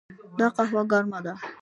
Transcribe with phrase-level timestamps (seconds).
[0.39, 1.33] دا قهوه ګرمه ده.